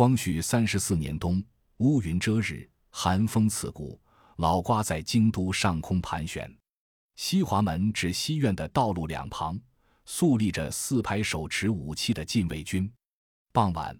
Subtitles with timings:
[0.00, 1.44] 光绪三十四年冬，
[1.76, 4.00] 乌云遮日，寒风刺骨，
[4.36, 6.50] 老瓜在京都上空盘旋。
[7.16, 9.60] 西华门至西苑的道路两旁，
[10.06, 12.90] 肃立着四排手持武器的禁卫军。
[13.52, 13.94] 傍晚，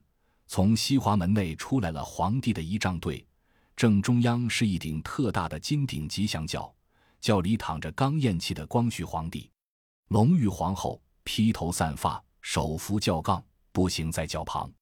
[0.47, 3.23] 从西华门内出来了皇帝的仪仗队，
[3.77, 6.75] 正中央是一顶特大的金顶吉祥轿，
[7.21, 9.51] 轿里躺着刚咽气的光绪皇帝，
[10.09, 14.73] 隆裕皇后披头散发，手扶轿杠，步行在轿旁。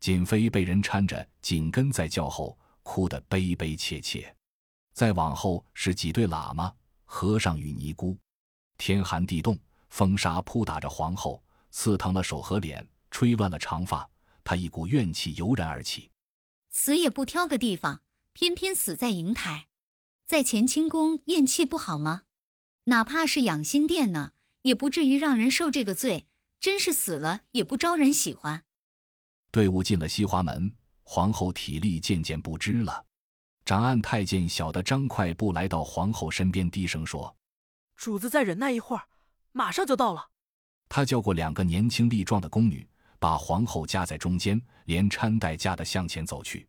[0.00, 4.34] 瑾妃被人搀着，紧跟在轿后，哭得悲悲切切。
[4.92, 6.72] 再往后是几对喇嘛。
[7.04, 8.18] 和尚与尼姑，
[8.76, 9.56] 天寒地冻，
[9.90, 14.08] 风沙扑打着皇后，刺疼了手和脸，吹乱了长发。
[14.42, 16.10] 她一股怨气油然而起，
[16.70, 19.68] 死也不挑个地方，偏偏死在瀛台，
[20.26, 22.22] 在乾清宫咽气不好吗？
[22.84, 26.26] 哪怕是养心殿呢，也不至于让人受这个罪。
[26.58, 28.64] 真是死了也不招人喜欢。
[29.56, 30.70] 队伍进了西华门，
[31.02, 33.02] 皇后体力渐渐不支了。
[33.64, 37.34] 长按太监小的张快步来到皇后身边，低声说
[37.96, 39.02] ：“主子再忍耐一会儿，
[39.52, 40.28] 马上就到了。”
[40.90, 42.86] 他叫过两个年轻力壮的宫女，
[43.18, 46.68] 把皇后夹在中间，连搀带夹的向前走去。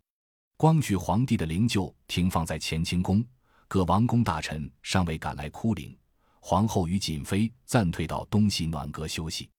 [0.55, 3.21] 光绪皇帝的灵柩停放在乾清宫，
[3.67, 5.93] 各王公大臣尚未赶来哭灵，
[6.39, 9.49] 皇后与瑾妃暂退到东西暖阁休息。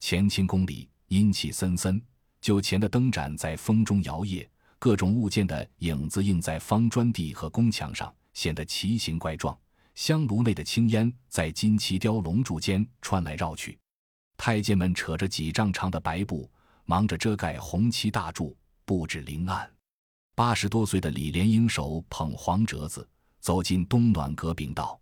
[0.00, 2.00] 乾清宫里阴气森森，
[2.40, 4.46] 酒前的灯盏在风中摇曳。
[4.80, 9.58] 各种物件的影子映在方砖地和宫墙上，显得奇形怪状。
[9.96, 13.76] 香炉内的青烟在金漆雕龙柱间穿来绕去。
[14.36, 16.48] 太监们扯着几丈长的白布，
[16.84, 19.68] 忙着遮盖红漆大柱，布置灵案。
[20.36, 23.04] 八十多岁的李莲英手捧黄折子，
[23.40, 25.00] 走进东暖阁禀道：“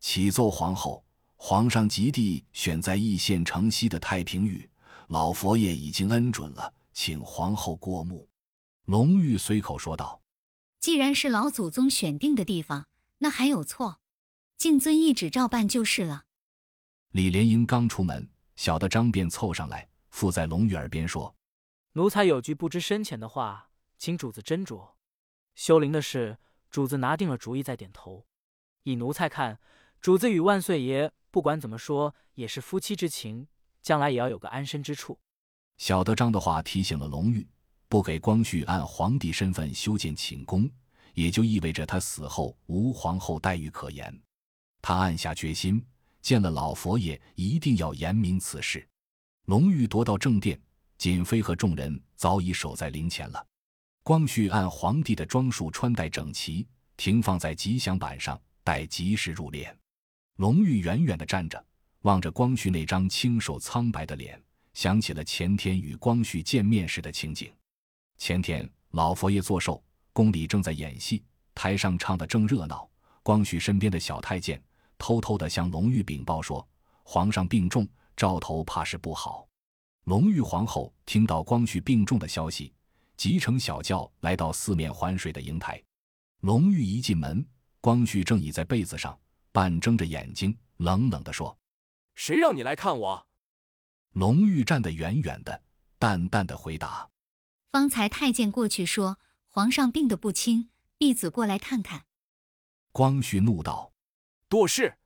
[0.00, 1.04] 启奏皇后，
[1.36, 4.66] 皇上急地选在易县城西的太平峪，
[5.10, 8.28] 老佛爷已经恩准了，请皇后过目。”
[8.86, 10.22] 龙玉随口说道
[10.78, 12.86] ：“既然是老祖宗选定的地方，
[13.18, 14.00] 那还有错？
[14.56, 16.26] 敬遵懿旨照办就是了。”
[17.10, 21.34] 李莲英刚出门，小的张便凑上来，附在龙玉耳边说
[21.94, 24.92] ：“奴才有句不知深浅的话，请主子斟酌。
[25.56, 26.38] 修陵的事，
[26.70, 28.28] 主子拿定了主意再点头。
[28.84, 29.58] 以奴才看，
[30.00, 33.48] 主子与万岁爷不管怎么说也是夫妻之情，
[33.82, 35.18] 将来也要有个安身之处。”
[35.78, 37.46] 小德张的话提醒了隆裕。
[37.88, 40.70] 不给光绪按皇帝身份修建寝宫，
[41.12, 44.16] 也就意味着他死后无皇后待遇可言。
[44.80, 45.84] 他暗下决心，
[46.22, 48.88] 见了老佛爷一定要严明此事。
[49.46, 50.56] 隆裕夺到正殿，
[50.98, 53.44] 瑾妃和众人早已守在灵前了。
[54.04, 56.64] 光绪按皇帝的装束穿戴整齐，
[56.96, 59.74] 停放在吉祥板上，待吉时入殓。
[60.36, 61.66] 隆裕远远地站着，
[62.02, 67.52] 望着光绪那张清瘦苍白的脸，想起了前天与光绪见面时的情景。
[68.16, 71.22] 前天老佛爷作寿，宫里正在演戏，
[71.54, 72.88] 台上唱的正热闹。
[73.22, 74.62] 光绪身边的小太监
[74.96, 76.66] 偷偷地向隆裕禀报说
[77.04, 77.86] ：“皇上病重，
[78.16, 79.46] 兆头怕是不好。”
[80.04, 82.72] 隆裕皇后听到光绪病重的消息，
[83.18, 85.80] 急乘小轿来到四面环水的瀛台。
[86.40, 87.46] 隆裕一进门，
[87.82, 89.16] 光绪正倚在被子上，
[89.52, 91.54] 半睁着眼睛，冷冷地说
[92.14, 93.26] ：“谁让你来看我？”
[94.12, 95.62] 龙玉站得远远的，
[95.98, 97.08] 淡淡的回答。
[97.70, 102.06] 方才太监过去说，皇上病得不轻，婢子过来看看。
[102.90, 103.92] 光绪怒道
[104.50, 104.98] ：“多事！”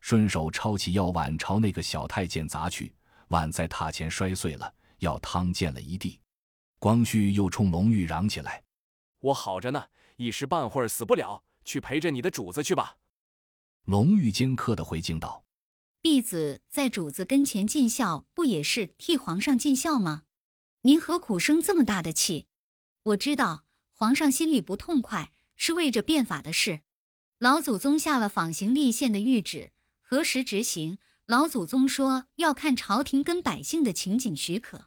[0.00, 2.92] 顺手抄起药碗朝那个小太监砸去，
[3.28, 6.20] 碗在榻前摔碎了，药汤溅了一地。
[6.80, 8.62] 光绪又冲龙玉嚷起来
[9.20, 12.96] ：“我好着呢，一时半会儿死不了，去陪着你的主子去吧。”
[13.86, 15.44] 龙玉尖刻的回敬道
[16.08, 20.22] ：“婢子在主子跟前尽孝，不也是替皇上尽孝吗？”
[20.82, 22.46] 您何苦生这么大的气？
[23.02, 26.82] 我知道皇上心里不痛快，是为着变法的事。
[27.40, 30.98] 老祖宗下了仿刑立宪的谕旨，何时执行？
[31.26, 34.86] 老祖宗说要看朝廷跟百姓的情景许可。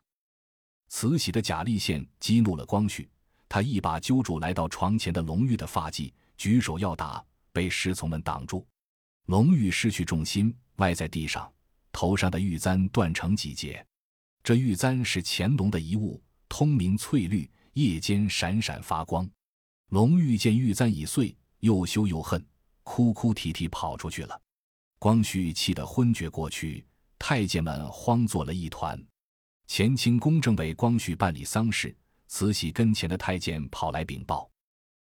[0.87, 3.09] 慈禧的假立宪激怒了光绪，
[3.49, 7.21] 他一把揪住来到床前的隆裕的发髻，举手要打，
[7.51, 8.65] 被侍从们挡住。
[9.25, 11.49] 隆裕失去重心，歪在地上，
[11.91, 13.85] 头上的玉簪断成几截。
[14.43, 19.29] 这玉簪是乾隆的遗物，通明翠绿，夜间闪闪发光。
[19.89, 22.43] 隆裕见玉簪已碎，又羞又恨，
[22.83, 24.39] 哭哭啼啼跑出去了。
[24.97, 26.85] 光绪气得昏厥过去，
[27.17, 29.01] 太监们慌作了一团。
[29.67, 31.95] 乾清宫正为光绪办理丧事，
[32.27, 34.49] 慈禧跟前的太监跑来禀报：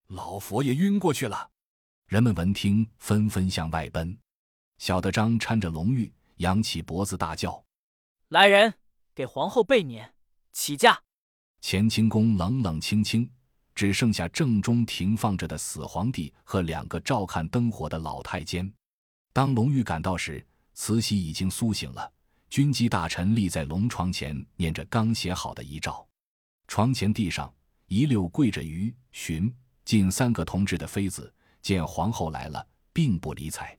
[0.08, 1.50] 老佛爷晕过去了。
[2.06, 4.16] 人们闻听，纷纷向外奔。
[4.78, 7.62] 小德张搀着龙玉，扬起脖子大叫
[8.30, 8.74] ：“来人！”
[9.14, 10.14] 给皇后备撵，
[10.52, 11.02] 起驾。
[11.60, 13.28] 乾清宫冷冷清清，
[13.74, 18.72] 只剩下正中停放着的死皇帝和两个照看灯火的老太监。
[19.32, 22.12] 当隆裕赶到时，慈禧已经苏醒了。
[22.48, 26.08] 军机大臣立在龙床前，念着刚写好的遗诏。
[26.66, 27.52] 床前地上
[27.86, 29.54] 一溜跪着于寻
[29.84, 33.77] 近三个同志的妃子，见皇后来了，并不理睬。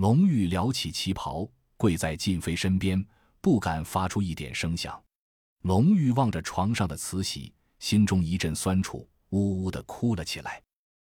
[0.00, 3.04] 隆裕撩起旗袍，跪在晋妃身边，
[3.42, 5.04] 不敢发出一点声响。
[5.60, 10.62] 龙玉望着床上的慈禧，心中一阵酸楚，呜呜的哭了起来。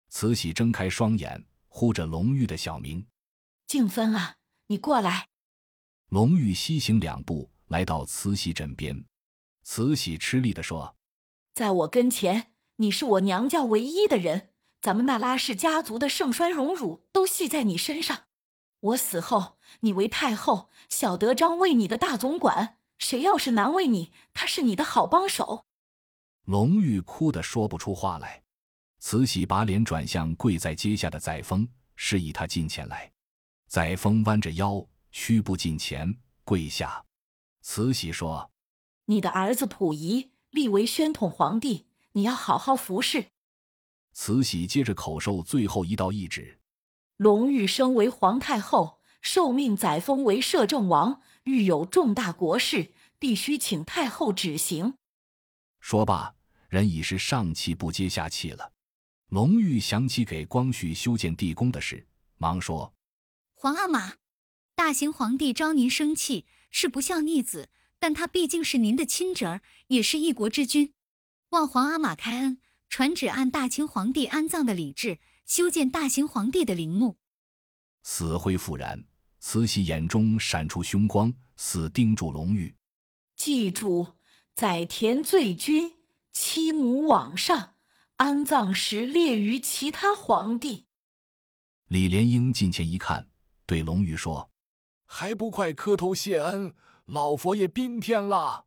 [0.09, 3.07] 慈禧睁开双眼，呼着龙玉的小名
[3.69, 4.35] ：“静芬啊，
[4.67, 5.29] 你过来。”
[6.11, 9.05] 龙玉西行两步，来到慈禧枕边。
[9.63, 10.97] 慈禧吃力地说
[11.55, 14.49] ：“在我跟前，你是我娘家唯一的人，
[14.83, 18.25] 咱们那拉氏家族的盛衰荣辱都系在你身上。
[18.81, 25.67] 我死后，你为太后，小德章为你的大总管，谁要是难为你，他是你的好帮手。”
[26.47, 28.43] 龙玉哭得说不出话来。
[28.99, 31.67] 慈禧把脸转向跪在阶下的载沣，
[31.97, 33.11] 示意他近前来。
[33.67, 34.87] 载沣弯着腰。
[35.13, 37.05] 屈步近前，跪下。
[37.63, 38.53] 慈禧说
[39.07, 43.33] ：“你的儿子溥仪立为宣统皇帝，你要好好服侍。”
[44.15, 46.59] 慈禧接着口授最后一道懿旨
[47.21, 54.95] ：“隆裕升为皇太后，受命载沣为摄政王，遇有重大国事，必须请太后旨行。”
[55.81, 56.35] 说罢，
[56.71, 58.73] 人已是上气不接下气了。
[59.29, 62.07] 隆裕想起给光绪修建地宫的事，
[62.39, 62.95] 忙说
[63.53, 64.15] ：“皇阿玛。”
[64.75, 67.69] 大行皇帝招您生气，是不孝逆子，
[67.99, 70.95] 但他毕竟是您的亲侄儿，也是一国之君，
[71.51, 75.19] 望皇阿玛开恩，传旨按大清皇帝安葬的礼制，
[75.51, 77.19] 修建大行皇帝的陵墓。
[78.05, 79.05] 死灰复燃，
[79.41, 82.73] 慈禧眼中闪出凶光，死盯住龙玉：
[83.35, 84.15] 记住，
[84.55, 85.97] 载田罪君，
[86.31, 87.75] 妻母往上，
[88.19, 90.87] 安葬时列于其他皇帝。
[91.89, 93.29] 李莲英近前一看，
[93.67, 94.53] 对龙玉说。
[95.05, 96.73] 还不快磕头谢恩，
[97.07, 98.67] 老佛爷宾天了。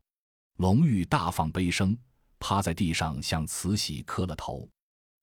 [0.56, 1.96] 龙玉大放悲声，
[2.38, 4.68] 趴在地上向慈禧磕了头。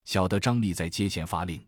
[0.04, 1.68] 小的张立在阶前发令：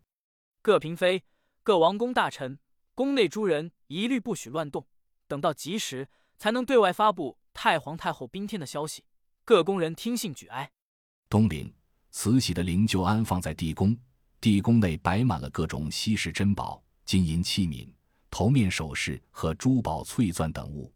[0.62, 1.22] 各嫔妃、
[1.62, 2.58] 各王公大臣、
[2.94, 4.86] 宫内诸人一律不许乱动，
[5.26, 9.04] 等到吉时才能对外发布太皇太后宾天的消息。
[9.44, 10.70] 各宫人听信举哀。
[11.28, 11.72] 东陵，
[12.10, 13.96] 慈禧的灵柩安放在地宫，
[14.40, 17.88] 地宫内摆满了各种稀世珍宝、金银器皿。
[18.30, 20.92] 头面首饰和珠宝翠钻等物，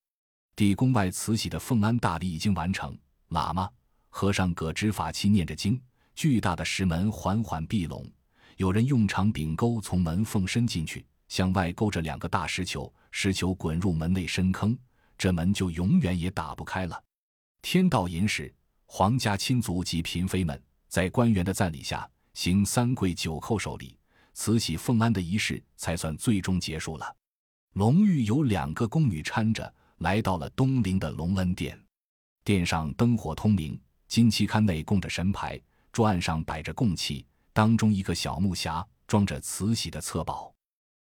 [0.56, 2.98] 地宫外慈禧的奉安大礼已经完成。
[3.28, 3.70] 喇嘛、
[4.08, 5.80] 和尚葛执法器念着经，
[6.18, 8.04] 巨大的石门缓缓闭拢。
[8.56, 14.76] 有人用长柄钩从门缝伸进去，向外勾着两个大石球，石球滚入门内深坑，
[15.16, 17.00] 这门就永远也打不开了。
[17.62, 18.52] 天道寅时，
[18.86, 23.96] 皇家亲族及嫔妃们在官员的赞礼下行三跪九叩首礼，
[24.34, 27.14] 慈禧奉安的仪式才算最终结束了。
[27.74, 31.80] 隆裕有两个宫女搀着来到了东陵的隆恩殿，
[32.42, 35.60] 殿上灯火通明，金漆龛内供着神牌，
[35.98, 40.54] 桌案上摆着供器，当中一个小木匣装着慈禧的册宝。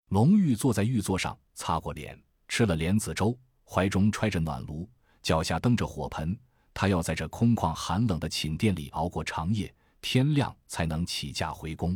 [0.08, 4.88] 隆裕坐在玉座上，擦过脸，吃了莲子粥，怀中揣着暖炉，
[5.20, 6.34] 脚下蹬着火盆。
[6.72, 9.70] 他要在这空旷寒冷的寝殿里熬过长夜，
[10.00, 11.94] 天亮才能起驾回宫。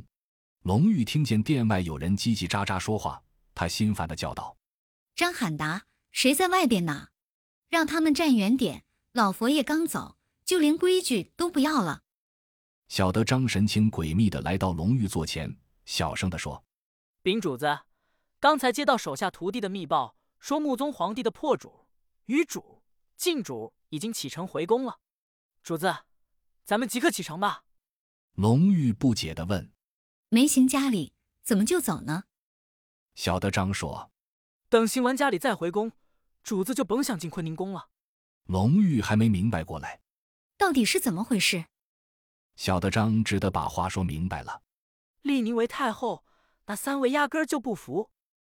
[0.65, 3.23] 隆裕听见殿外有人叽叽喳喳说话，
[3.55, 4.55] 他心烦的叫道。
[5.17, 7.09] 张罕达，谁在外边呢？
[7.71, 8.85] 让他们站远点。
[9.15, 12.03] 老佛爷刚走，就连规矩都不要了。
[12.91, 16.65] 小德张神情诡秘的来到龙玉座前，小声的说
[17.23, 17.83] ：“禀主子，
[18.41, 21.87] 刚才接到手下徒弟的密报，说穆宗皇帝的破主、
[22.27, 22.83] 余主、
[23.17, 24.99] 靖主已经启程回宫了。
[25.63, 25.99] 主子，
[26.65, 27.63] 咱们即刻启程吧。”
[28.35, 29.71] 龙玉不解的问
[30.29, 31.13] ：“没行家里，
[31.45, 32.25] 怎么就走呢？”
[33.15, 34.11] 小德张说。
[34.69, 35.93] 等行完家里再回宫，
[36.43, 37.91] 主子就甭想进坤宁宫了。
[38.47, 40.01] 龙玉还没明白过来，
[40.59, 41.67] 到底是怎么回事？
[42.61, 44.61] 小德张只得把话说明白了。
[45.23, 46.27] 立您为太后，
[46.67, 48.11] 那三位压根儿就不服。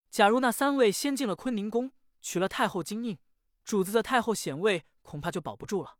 [0.09, 3.15] 假如那三位先进了坤宁宫，取了太后金印，
[3.63, 5.99] 主子的太后显位恐怕就保不住了。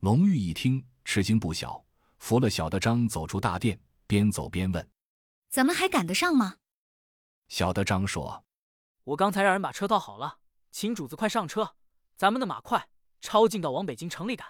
[0.00, 1.86] 龙玉一听，吃惊不小，
[2.18, 4.90] 扶了小德张走出大殿，边走边问
[5.48, 6.56] ：“咱们还赶得上吗？”
[7.46, 8.44] 小德张说。
[9.04, 10.38] 我刚才让人把车倒好了，
[10.72, 11.76] 请主子快上车。
[12.16, 12.88] 咱们的马快，
[13.20, 14.48] 抄近道往北京城里赶。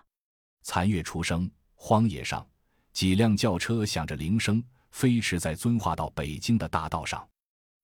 [0.62, 2.48] 残月初升，荒野上
[2.96, 7.28] 几辆轿车响着铃声，飞驰在遵化到北京的大道上。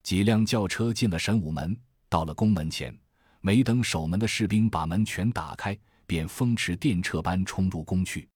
[0.03, 1.79] 几辆轿车进了神武门，
[2.09, 2.99] 到了宫门前，
[3.43, 8.27] 没等守门的士兵把门全打开，便风驰电掣般冲入宫去。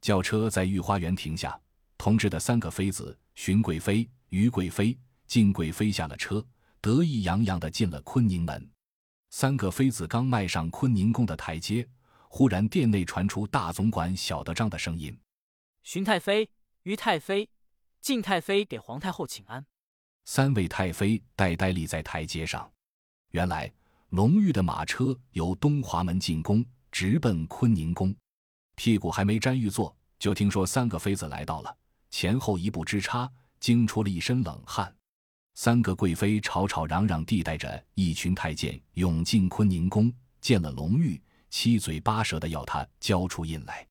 [0.00, 1.56] 轿车在御花园停下，
[1.96, 6.44] 同治的三个妃子荀贵妃、于贵妃、敬贵妃下了车，
[6.80, 8.68] 得意洋洋地进了坤宁门。
[9.30, 11.86] 三个妃子刚迈上坤宁宫的台阶，
[12.28, 15.16] 忽然殿内传出大总管小德张的声音
[15.86, 16.50] ：“荀太妃、
[16.82, 17.48] 于太妃、
[18.00, 19.64] 敬太妃给皇太后请安。”
[20.26, 22.68] 三位太妃呆呆立在台阶上。
[23.30, 23.72] 原来
[24.08, 28.12] 隆裕的马车由东华门进宫，直奔坤宁宫。
[28.74, 31.72] 屁股还没沾玉座，就听说三个妃子来到了，
[32.10, 34.92] 前后一步之差，惊出了一身冷汗。
[35.54, 43.86] 三个贵妃吵吵嚷嚷地带着一群太监涌进坤宁宫，见了隆裕，七嘴八舌的要他交出印来。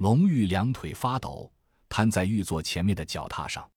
[0.00, 1.52] 隆裕两腿发抖，
[1.86, 3.68] 瘫在玉座前面的脚踏上。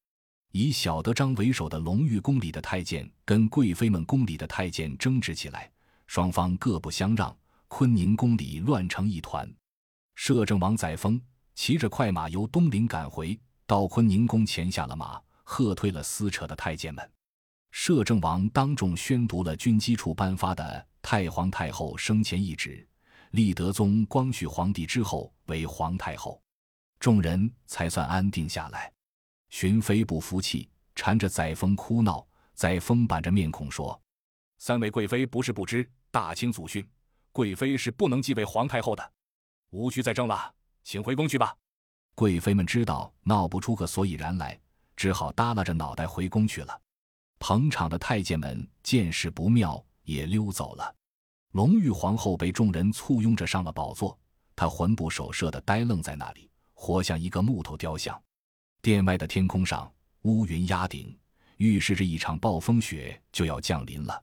[0.53, 5.69] 以小德张为首的隆裕宫里的太监跟贵妃们宫里的太监争执起来，
[6.07, 7.35] 双方各不相让，
[7.67, 9.53] 坤宁宫里乱成一团。
[10.15, 11.19] 摄政王载沣
[11.55, 13.37] 骑着快马由东陵赶回，
[13.67, 17.11] 到坤宁宫前下了马，喝退了撕扯的太监们。
[17.71, 22.87] 摄政王当众宣读了军机处颁发的太皇太后生前懿旨，
[23.33, 26.39] 立德宗光绪皇帝之后为皇太后，
[26.99, 28.93] 众人才算安定下来。
[29.49, 32.23] 荀妃不服气，缠着载沣哭闹。
[32.53, 33.99] 载沣板着面孔说
[34.59, 36.87] ：“三位贵妃不是不知，大清祖训，
[37.31, 39.11] 贵妃是不能继位皇太后的。”
[39.73, 41.55] 无需再争了，请回宫去吧。
[42.13, 44.59] 贵妃们知道闹不出个所以然来，
[44.95, 46.81] 只好耷拉着脑袋回宫去了。
[47.39, 50.95] 捧场的太监们见势不妙，也溜走了。
[51.53, 54.17] 隆裕皇后被众人簇拥着上了宝座，
[54.55, 58.19] 她魂不守舍地呆愣在那里，活像一个木头雕像。
[58.81, 59.91] 殿外的天空上
[60.23, 61.15] 乌云压顶，
[61.57, 64.19] 预示着一场暴风雪就要降临了。